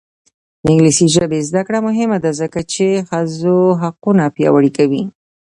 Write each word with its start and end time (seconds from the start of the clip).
د 0.63 0.65
انګلیسي 0.71 1.05
ژبې 1.15 1.39
زده 1.49 1.61
کړه 1.67 1.79
مهمه 1.87 2.17
ده 2.23 2.31
ځکه 2.41 2.59
چې 2.73 2.85
ښځو 3.09 3.57
حقونه 3.81 4.23
پیاوړي 4.35 4.71
کوي. 4.77 5.03